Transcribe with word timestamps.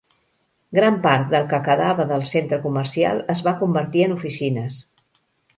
Gran 0.77 0.95
part 1.03 1.27
del 1.33 1.45
que 1.51 1.59
quedava 1.67 2.07
del 2.13 2.25
centre 2.31 2.61
comercial 2.65 3.21
es 3.37 3.47
va 3.49 3.57
convertir 3.63 4.07
en 4.07 4.17
oficines. 4.21 4.83